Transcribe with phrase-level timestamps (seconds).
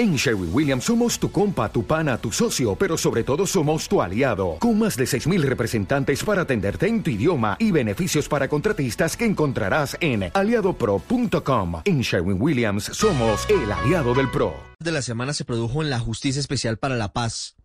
[0.00, 4.00] En Sherwin Williams somos tu compa, tu pana, tu socio, pero sobre todo somos tu
[4.00, 9.14] aliado, con más de 6.000 representantes para atenderte en tu idioma y beneficios para contratistas
[9.14, 11.82] que encontrarás en aliadopro.com.
[11.84, 14.54] En Sherwin Williams somos el aliado del PRO.
[14.78, 17.56] De la semana se produjo en la Justicia Especial para la Paz,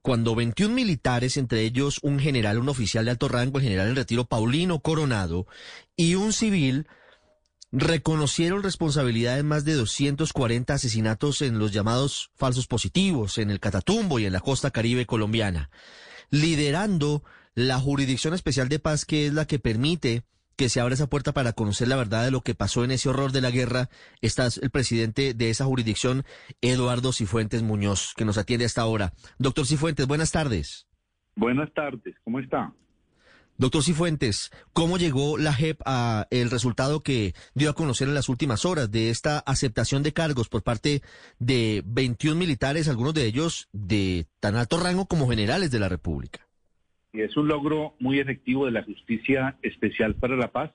[0.00, 3.96] cuando 21 militares, entre ellos un general, un oficial de alto rango, el general en
[3.96, 5.46] retiro Paulino Coronado,
[5.96, 6.86] y un civil,
[7.76, 14.20] reconocieron responsabilidad en más de 240 asesinatos en los llamados falsos positivos, en el Catatumbo
[14.20, 15.70] y en la costa caribe colombiana,
[16.30, 17.24] liderando
[17.56, 20.22] la Jurisdicción Especial de Paz, que es la que permite
[20.56, 23.08] que se abra esa puerta para conocer la verdad de lo que pasó en ese
[23.08, 23.88] horror de la guerra.
[24.20, 26.22] Está el presidente de esa jurisdicción,
[26.60, 29.12] Eduardo Cifuentes Muñoz, que nos atiende hasta ahora.
[29.38, 30.86] Doctor Cifuentes, buenas tardes.
[31.34, 32.72] Buenas tardes, ¿cómo está?
[33.56, 38.28] Doctor Cifuentes, ¿cómo llegó la JEP a el resultado que dio a conocer en las
[38.28, 41.02] últimas horas de esta aceptación de cargos por parte
[41.38, 46.40] de 21 militares, algunos de ellos de tan alto rango como generales de la República?
[47.12, 50.72] Es un logro muy efectivo de la Justicia Especial para la Paz.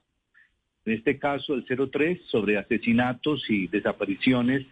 [0.86, 4.66] En este caso, el 03 sobre asesinatos y desapariciones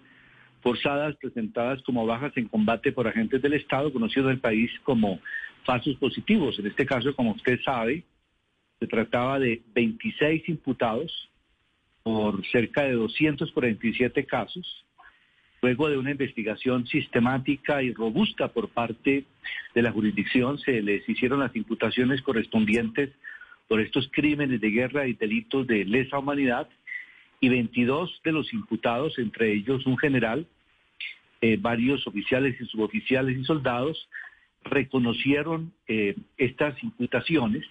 [0.62, 5.20] forzadas presentadas como bajas en combate por agentes del Estado, conocidos del país como
[5.68, 6.58] falsos positivos.
[6.58, 8.04] En este caso, como usted sabe,
[8.80, 11.30] se trataba de 26 imputados
[12.04, 14.86] por cerca de 247 casos,
[15.62, 19.26] luego de una investigación sistemática y robusta por parte
[19.76, 23.12] de la jurisdicción, se les hicieron las imputaciones correspondientes
[23.68, 26.70] por estos crímenes de guerra y delitos de lesa humanidad,
[27.40, 30.48] y 22 de los imputados, entre ellos un general,
[31.42, 34.10] eh, varios oficiales y suboficiales y soldados,
[34.68, 37.66] reconocieron eh, estas imputaciones.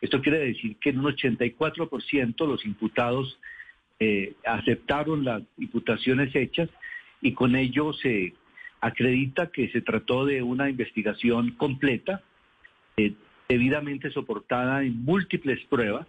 [0.00, 3.38] Esto quiere decir que en un 84% los imputados
[4.00, 6.68] eh, aceptaron las imputaciones hechas
[7.20, 8.32] y con ello se
[8.80, 12.22] acredita que se trató de una investigación completa,
[12.96, 13.12] eh,
[13.48, 16.06] debidamente soportada en múltiples pruebas.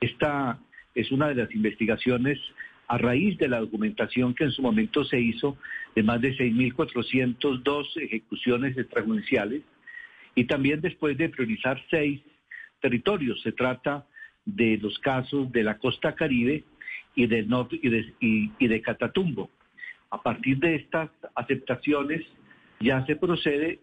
[0.00, 0.58] Esta
[0.94, 2.38] es una de las investigaciones
[2.86, 5.56] a raíz de la documentación que en su momento se hizo
[5.94, 9.62] de más de 6.402 ejecuciones extrajudiciales
[10.34, 12.20] y también después de priorizar seis
[12.80, 13.40] territorios.
[13.42, 14.06] Se trata
[14.44, 16.64] de los casos de la costa caribe
[17.14, 19.50] y de, de, y de Catatumbo.
[20.10, 22.22] A partir de estas aceptaciones
[22.80, 23.80] ya se procede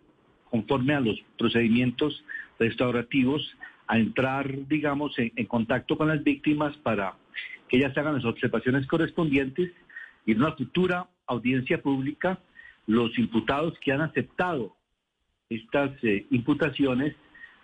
[0.50, 2.24] conforme a los procedimientos
[2.60, 3.58] restaurativos
[3.88, 7.16] a entrar, digamos, en contacto con las víctimas para
[7.72, 9.72] que ellas hagan las observaciones correspondientes
[10.26, 12.38] y en una futura audiencia pública
[12.86, 14.76] los imputados que han aceptado
[15.50, 17.16] estas eh, imputaciones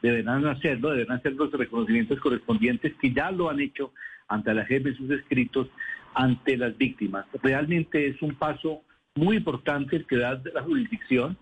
[0.02, 3.92] deberán hacerlo, deberán hacer los reconocimientos correspondientes que ya lo han hecho
[4.30, 5.68] ante la jefe de sus escritos
[6.14, 7.26] ante las víctimas.
[7.44, 8.84] Realmente es un paso
[9.16, 11.38] muy importante el que da la jurisdicción,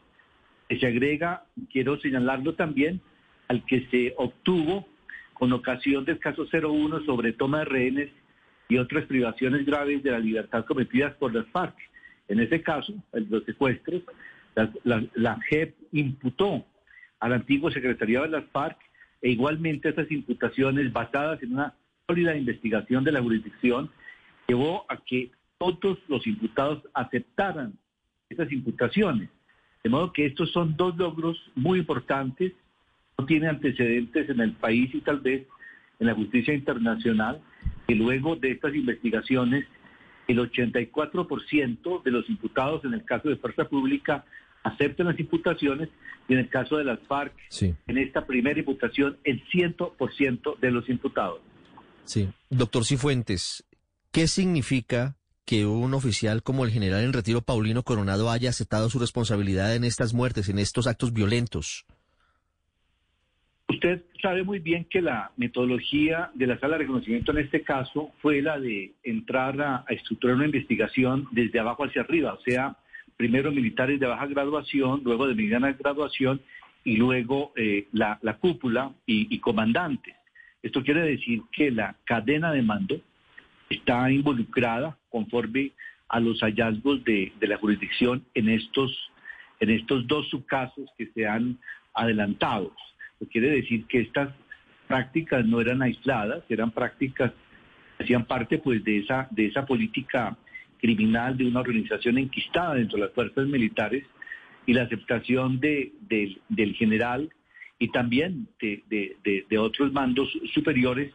[0.67, 2.99] que se agrega, quiero señalarlo también,
[3.47, 4.87] al que se obtuvo
[5.33, 8.09] con ocasión del caso 01 sobre toma de rehenes
[8.67, 11.75] y otras privaciones graves de la libertad cometidas por las FARC.
[12.27, 14.01] En ese caso, los secuestros,
[14.83, 16.65] la, JEP imputó
[17.19, 18.77] al antiguo secretariado de las FARC
[19.21, 21.73] e igualmente esas imputaciones basadas en una
[22.07, 23.89] sólida investigación de la jurisdicción
[24.47, 27.73] llevó a que todos los imputados aceptaran
[28.29, 29.29] esas imputaciones.
[29.83, 32.53] De modo que estos son dos logros muy importantes,
[33.17, 35.47] no tiene antecedentes en el país y tal vez
[35.99, 37.41] en la justicia internacional,
[37.87, 39.65] que luego de estas investigaciones,
[40.27, 44.25] el 84% de los imputados en el caso de Fuerza Pública
[44.63, 45.89] aceptan las imputaciones
[46.27, 50.89] y en el caso de las FARC, en esta primera imputación, el 100% de los
[50.89, 51.39] imputados.
[52.05, 52.29] Sí.
[52.49, 53.63] Doctor Cifuentes,
[54.11, 55.15] ¿qué significa
[55.45, 59.83] que un oficial como el general en retiro Paulino Coronado haya aceptado su responsabilidad en
[59.83, 61.85] estas muertes, en estos actos violentos?
[63.67, 68.11] Usted sabe muy bien que la metodología de la sala de reconocimiento en este caso
[68.21, 72.77] fue la de entrar a, estructurar una investigación desde abajo hacia arriba, o sea,
[73.17, 76.41] primero militares de baja graduación, luego de mediana graduación
[76.83, 80.15] y luego eh, la, cúpula y, comandantes.
[80.61, 83.01] Esto quiere decir que la cadena de mando
[83.69, 85.71] está involucrada conforme
[86.09, 89.11] a los hallazgos de, de la jurisdicción en estos,
[89.59, 91.57] en estos dos subcasos que se han
[91.95, 92.71] adelantado
[93.31, 94.29] quiere decir que estas
[94.87, 97.31] prácticas no eran aisladas, eran prácticas
[97.97, 100.37] que hacían parte pues de esa, de esa política
[100.79, 104.05] criminal de una organización enquistada dentro de las fuerzas militares
[104.65, 105.93] y la aceptación de,
[106.49, 107.29] del general
[107.79, 108.83] y también de,
[109.49, 111.11] de, otros mandos superiores,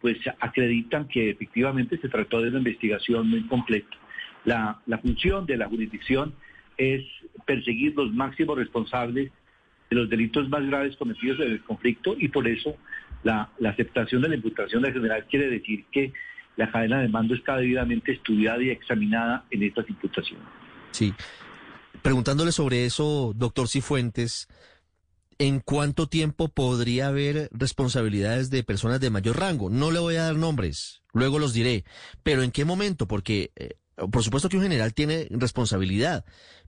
[0.00, 3.96] pues acreditan que efectivamente se trató de una investigación muy completa.
[4.44, 6.34] La, función de la jurisdicción
[6.76, 7.04] es
[7.46, 9.30] perseguir los máximos responsables
[9.92, 12.76] de los delitos más graves cometidos en el conflicto y por eso
[13.24, 16.14] la, aceptación de la imputación del general quiere decir que
[16.56, 20.46] la cadena de mando está debidamente estudiada y examinada en estas imputaciones.
[20.92, 21.12] Sí.
[22.00, 24.48] Preguntándole sobre eso, doctor Cifuentes,
[25.38, 29.68] ¿en cuánto tiempo podría haber responsabilidades de personas de mayor rango?
[29.68, 31.84] No le voy a dar nombres, luego los diré,
[32.22, 33.06] pero ¿en qué momento?
[33.06, 33.74] Porque eh,
[34.10, 36.24] por supuesto que un general tiene responsabilidad,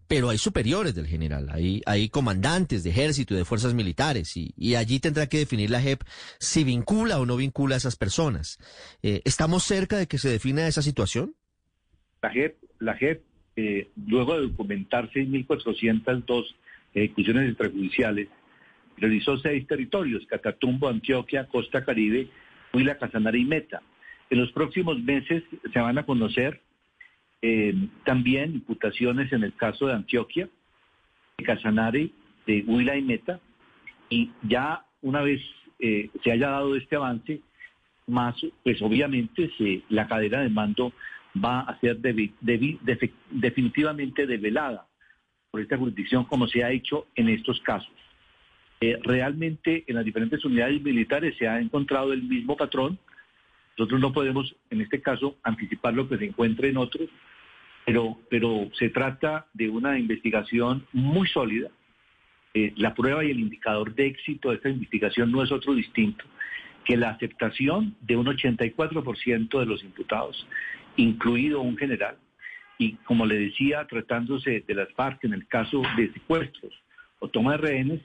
[0.08, 4.74] pero hay superiores del general, hay, hay comandantes de ejército y de fuerzas militares, y,
[4.74, 6.02] allí tendrá que definir la JEP
[6.38, 8.58] si vincula o no vincula a esas personas.
[9.02, 11.34] Eh, ¿Estamos cerca de que se defina esa situación?
[12.22, 13.22] La JEP, la JEP
[13.56, 16.54] eh, luego de documentar 6.402
[16.94, 18.28] ejecuciones extrajudiciales,
[18.96, 22.28] realizó seis territorios, Catatumbo, Antioquia, Costa Caribe,
[22.72, 23.82] Huila, Casanare y Meta.
[24.30, 26.60] En los próximos meses se van a conocer
[27.46, 27.74] eh,
[28.06, 30.48] también imputaciones en el caso de Antioquia,
[31.36, 32.10] de Casanare,
[32.46, 33.38] de Huila y Meta,
[34.08, 35.42] y ya una vez
[35.78, 37.42] eh, se haya dado este avance,
[38.06, 40.94] más, pues obviamente se, la cadena de mando
[41.36, 41.98] va a ser
[43.30, 44.86] definitivamente develada
[45.50, 47.92] por esta jurisdicción como se ha hecho en estos casos.
[48.80, 52.98] Eh, realmente en las diferentes unidades militares se ha encontrado el mismo patrón.
[53.76, 57.10] Nosotros no podemos, en este caso, anticipar lo que se encuentre en otros,
[57.84, 61.68] pero, pero se trata de una investigación muy sólida.
[62.54, 66.24] Eh, la prueba y el indicador de éxito de esta investigación no es otro distinto
[66.84, 70.46] que la aceptación de un 84% de los imputados,
[70.96, 72.16] incluido un general.
[72.78, 76.72] Y como le decía, tratándose de las partes en el caso de secuestros
[77.20, 78.00] o toma de rehenes,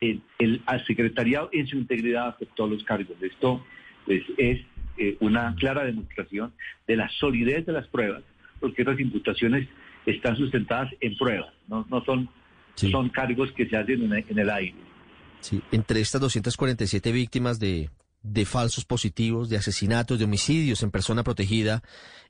[0.00, 3.16] el, secretariado en su integridad aceptó los cargos.
[3.22, 3.64] Esto
[4.04, 4.60] pues, es
[4.98, 6.52] eh, una clara demostración
[6.86, 8.22] de la solidez de las pruebas
[8.62, 9.68] porque esas imputaciones
[10.06, 12.28] están sustentadas en pruebas, no, son,
[12.76, 14.74] son cargos que se hacen en, el aire.
[15.40, 17.90] Sí, entre estas 247 víctimas de,
[18.22, 21.82] de falsos positivos, de asesinatos, de homicidios en persona protegida,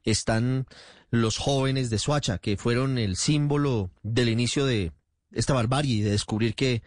[0.02, 0.66] están
[1.10, 4.92] los jóvenes de Suacha, que fueron el símbolo del inicio de,
[5.34, 6.82] esta barbarie y de descubrir que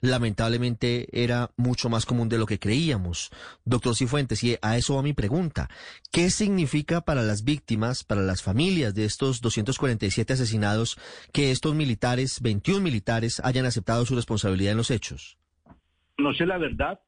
[0.00, 3.30] lamentablemente era mucho más común de lo que creíamos.
[3.64, 5.68] Doctor Cifuentes, y a eso va mi pregunta.
[6.12, 10.98] ¿Qué significa para las víctimas, para las familias de estos 247 asesinados,
[11.32, 15.38] que estos militares, 21 militares, hayan aceptado su responsabilidad en los hechos?
[16.16, 17.00] Conocer la verdad,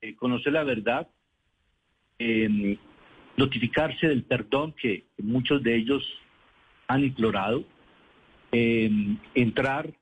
[0.00, 1.08] eh, conocer la verdad,
[2.18, 2.76] em,
[3.36, 6.02] notificarse del perdón que muchos de ellos
[6.86, 7.64] han implorado,
[8.52, 9.92] em, entrar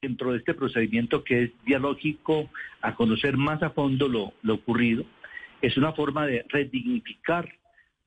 [0.00, 2.48] dentro de este procedimiento que es dialógico
[2.82, 5.04] a conocer más a fondo lo, ocurrido.
[5.60, 7.52] Es una forma de redignificar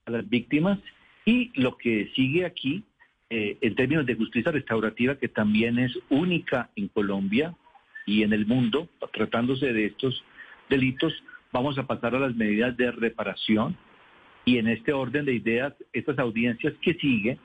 [0.05, 0.79] a las víctimas
[1.25, 2.83] y lo que sigue aquí,
[3.29, 7.55] eh, en términos de justicia restaurativa, que también es única en Colombia
[8.05, 10.23] y en el mundo, tratándose de estos
[10.69, 11.13] delitos,
[11.51, 13.75] vamos a pasar a las medidas de reparación
[14.45, 17.37] y en este orden de ideas, estas audiencias que siguen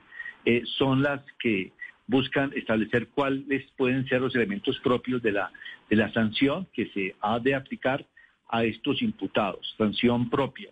[0.45, 1.73] eh, son las que
[2.07, 5.51] buscan establecer cuáles pueden ser los elementos propios de la,
[5.91, 8.07] de la sanción que se ha de aplicar
[8.49, 10.71] a estos imputados, sanción propia.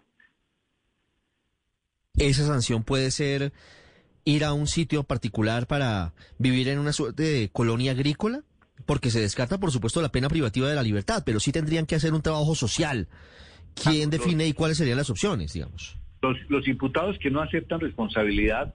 [2.17, 3.53] Esa sanción puede ser
[4.25, 8.43] ir a un sitio particular para vivir en una suerte de colonia agrícola,
[8.87, 11.97] porque se descarta, por supuesto, la pena privativa de la libertad, pero sí tendrían que
[11.97, 13.08] hacer un trabajo social.
[13.75, 15.99] ¿Quién define y cuáles serían las opciones, digamos?
[16.23, 18.75] Los, los imputados que no aceptan responsabilidad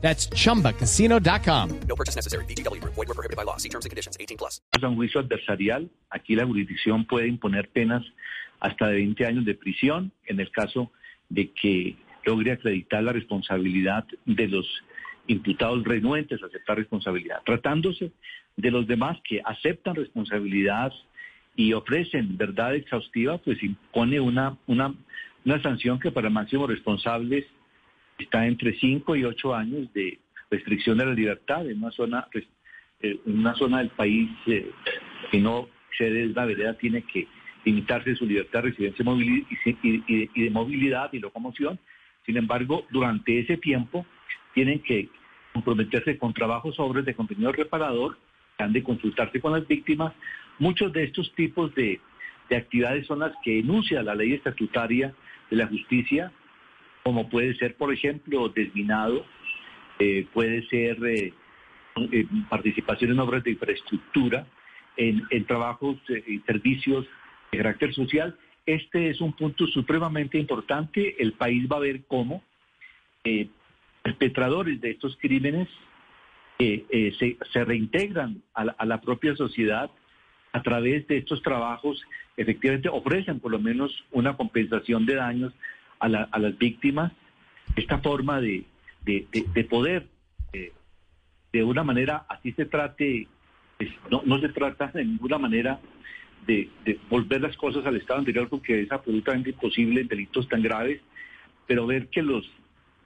[0.00, 1.80] That's chumbacasino.com.
[1.86, 2.44] No purchase necessary.
[2.46, 2.80] BGW.
[2.82, 3.58] Void were prohibited by law.
[3.58, 4.60] See terms and conditions 18 plus.
[4.82, 8.02] un juicio adversarial, aquí la jurisdicción puede imponer penas
[8.60, 10.90] hasta de 20 años de prisión en el caso
[11.28, 14.66] de que logre acreditar la responsabilidad de los
[15.26, 17.42] imputados renuentes a aceptar responsabilidad.
[17.44, 18.12] Tratándose
[18.56, 20.92] de los demás que aceptan responsabilidad
[21.56, 24.94] y ofrecen verdad exhaustiva, pues impone una, una,
[25.44, 27.44] una sanción que para máximos responsables
[28.20, 30.18] está entre 5 y 8 años de
[30.50, 32.42] restricción de la libertad en una zona, eh,
[33.00, 34.70] en una zona del país eh,
[35.30, 37.26] que no se la tiene que
[37.64, 41.78] limitarse su libertad de residencia y, de movilidad y locomoción.
[42.24, 44.06] Sin embargo, durante ese tiempo
[44.54, 45.08] tienen que
[45.52, 48.16] comprometerse con trabajos sobre de contenido reparador
[48.58, 50.12] han de consultarse con las víctimas.
[50.58, 52.00] Muchos de estos tipos de,
[52.50, 55.14] actividades son las que enuncia la ley estatutaria
[55.50, 56.32] de la justicia,
[57.02, 59.24] como puede ser, por ejemplo, desminado,
[59.98, 61.32] eh, puede ser eh,
[62.12, 64.46] eh, participación en obras de infraestructura,
[64.96, 67.06] en, en trabajos y servicios
[67.52, 68.38] de carácter social.
[68.66, 71.16] Este es un punto supremamente importante.
[71.18, 72.42] El país va a ver cómo
[74.02, 75.68] perpetradores de estos crímenes
[76.58, 79.90] se, se, reintegran a la, propia sociedad
[80.52, 82.02] a través de estos trabajos,
[82.36, 85.52] efectivamente ofrecen por lo menos una compensación de daños
[86.00, 87.12] a, las víctimas.
[87.76, 88.64] Esta forma de,
[89.04, 90.08] de, poder,
[90.52, 90.72] eh,
[91.52, 93.28] de una manera, así se trate,
[93.78, 95.80] pues, no, no se trata de ninguna manera
[96.46, 96.68] de,
[97.08, 101.00] volver las cosas al estado anterior porque es absolutamente imposible en delitos tan graves,
[101.66, 102.50] pero ver que los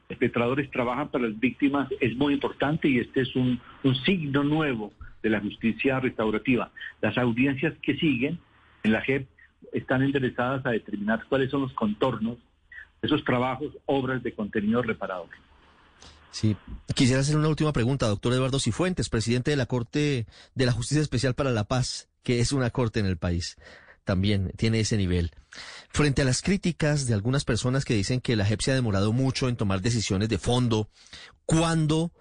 [0.09, 4.93] perpetradores trabajan para las víctimas es muy importante y este es un, un signo nuevo
[5.23, 6.71] de la justicia restaurativa.
[7.01, 8.39] Las audiencias que siguen
[8.83, 9.27] en la JEP
[9.73, 12.54] están interesadas a determinar cuáles son los contornos de
[13.05, 15.29] esos trabajos, obras de contenido reparador.
[16.31, 16.57] Sí,
[16.95, 21.01] quisiera hacer una última pregunta, doctor Eduardo Cifuentes, presidente de la Corte de la Justicia
[21.01, 23.57] Especial para la Paz, que es una corte en el país,
[24.03, 25.31] también tiene ese nivel.
[25.91, 29.13] Frente a las críticas de algunas personas que dicen que la JEP se ha demorado
[29.13, 30.89] mucho en tomar decisiones de fondo,
[31.47, 32.13] ¿cuándo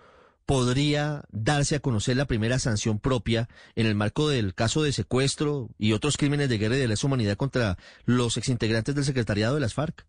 [0.45, 5.69] podría darse a conocer la primera sanción propia en el marco del caso de secuestro
[5.77, 9.61] y otros crímenes de guerra y de lesa humanidad contra los exintegrantes del secretariado de
[9.61, 10.05] las FARC?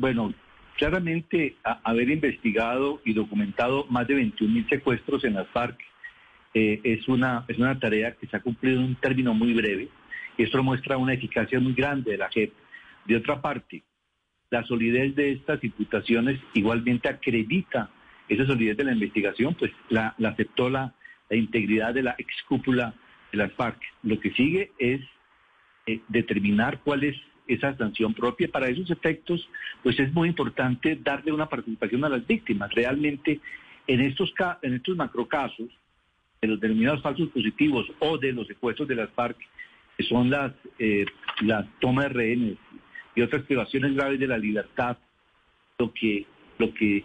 [0.00, 0.32] Bueno,
[0.78, 5.78] claramente haber investigado y documentado más de 21 mil secuestros en las FARC
[6.54, 9.90] eh, es, una, es una tarea que se ha cumplido en un término muy breve
[10.38, 12.50] y esto muestra una eficacia muy grande de la JEP.
[13.04, 13.82] De otra parte,
[14.48, 17.90] la solidez de estas imputaciones igualmente acredita
[18.26, 20.94] esa solidez de la investigación, pues la, aceptó la,
[21.30, 22.94] integridad de la excúpula
[23.32, 23.78] de las FARC.
[24.02, 25.02] Lo que sigue es
[25.84, 27.16] eh, determinar cuál es
[27.54, 28.48] esa sanción propia.
[28.48, 29.48] Para esos efectos,
[29.82, 32.72] pues es muy importante darle una participación a las víctimas.
[32.72, 33.40] Realmente,
[33.86, 35.68] en estos, en estos macrocasos,
[36.40, 39.36] de los denominados falsos positivos o de los secuestros de las FARC,
[39.96, 41.04] que son las, eh,
[41.42, 42.58] las tomas de rehenes
[43.14, 44.96] y otras privaciones graves de la libertad,
[45.78, 46.26] lo que,
[46.58, 47.04] lo que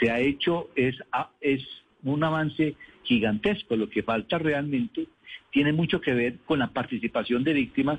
[0.00, 0.96] se ha hecho es,
[1.40, 1.62] es
[2.02, 3.76] un avance gigantesco.
[3.76, 5.06] Lo que falta realmente
[5.50, 7.98] tiene mucho que ver con la participación de víctimas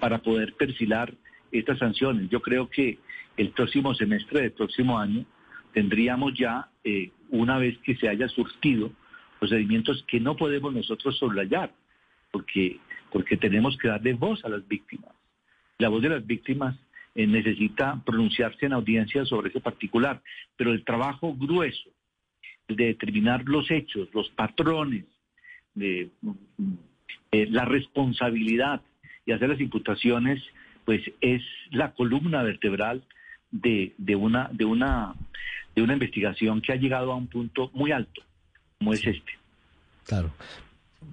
[0.00, 1.14] para poder perfilar
[1.58, 2.28] estas sanciones.
[2.30, 2.98] Yo creo que
[3.36, 5.24] el próximo semestre del próximo año
[5.72, 8.92] tendríamos ya, eh, una vez que se haya surtido,
[9.38, 11.72] procedimientos que no podemos nosotros soslayar,
[12.30, 12.78] porque,
[13.12, 15.10] porque tenemos que darle voz a las víctimas.
[15.78, 16.76] La voz de las víctimas
[17.14, 20.22] eh, necesita pronunciarse en audiencia sobre ese particular,
[20.56, 21.90] pero el trabajo grueso
[22.68, 25.04] de determinar los hechos, los patrones,
[25.74, 26.10] de,
[27.32, 28.80] eh, la responsabilidad
[29.24, 30.42] y hacer las imputaciones
[30.86, 33.02] pues es la columna vertebral
[33.50, 35.14] de, una, de, una,
[35.74, 38.22] de una investigación que ha llegado a un punto muy alto,
[38.78, 39.32] como es este.
[40.06, 40.32] Claro.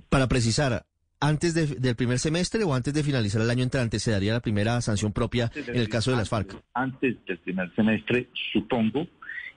[0.09, 0.85] Para precisar,
[1.19, 4.79] ¿antes del primer semestre o antes de finalizar el año entrante se daría la primera
[4.81, 6.55] sanción propia en el caso de las FARC?
[6.75, 9.07] Antes del primer semestre, supongo,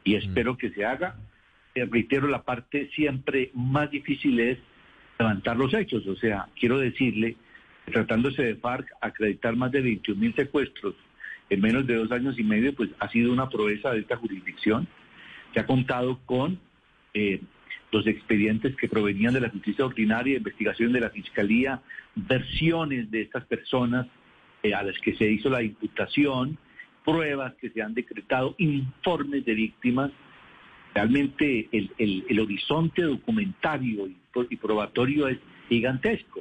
[0.02, 0.18] y mm.
[0.18, 1.16] espero que se haga.
[1.74, 4.58] Eh, reitero, la parte siempre más difícil es
[5.18, 6.06] levantar los hechos.
[6.06, 7.36] O sea, quiero decirle
[7.86, 10.94] tratándose de FARC, acreditar más de 21 mil secuestros
[11.48, 14.88] en menos de dos años y medio, pues ha sido una proeza de esta jurisdicción,
[15.52, 16.58] que ha contado con
[17.14, 17.40] eh,
[17.92, 21.80] los expedientes que provenían de la justicia ordinaria, investigación de la fiscalía,
[22.14, 24.06] versiones de estas personas
[24.62, 26.58] eh, a las que se hizo la imputación,
[27.04, 30.10] pruebas que se han decretado, informes de víctimas.
[30.92, 34.08] Realmente el, horizonte documentario
[34.50, 35.38] y probatorio es
[35.68, 36.40] gigantesco.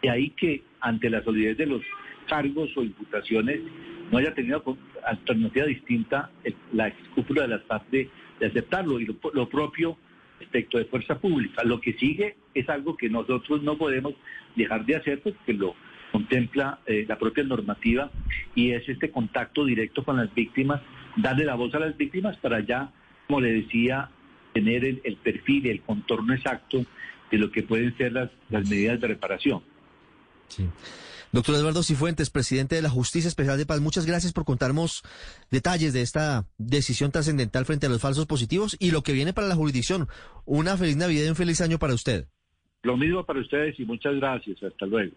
[0.00, 1.82] De ahí que ante la solidez de los
[2.28, 3.60] cargos o imputaciones
[4.10, 4.62] no haya tenido
[5.04, 6.30] alternativa distinta
[6.72, 8.08] la escúpula de las partes
[8.40, 9.96] de, aceptarlo y lo, propio
[10.38, 11.64] respecto de fuerza pública.
[11.64, 14.14] Lo que sigue es algo que nosotros no podemos
[14.54, 15.74] dejar de hacer porque lo
[16.12, 18.10] contempla eh, la propia normativa
[18.54, 20.80] y es este contacto directo con las víctimas,
[21.16, 22.90] darle la voz a las víctimas para ya,
[23.26, 24.08] como le decía,
[24.54, 26.84] tener el, el perfil el contorno exacto
[27.30, 28.30] de lo que pueden ser las
[28.70, 29.62] medidas de reparación.
[30.48, 30.68] Sí.
[31.30, 35.02] Doctor Eduardo Cifuentes, presidente de la Justicia Especial de Paz, muchas gracias por contarnos
[35.50, 39.46] detalles de esta decisión trascendental frente a los falsos positivos y lo que viene para
[39.46, 40.08] la jurisdicción.
[40.46, 42.26] Una feliz Navidad y un feliz año para usted.
[42.82, 44.62] Lo mismo para ustedes y muchas gracias.
[44.62, 45.14] Hasta luego.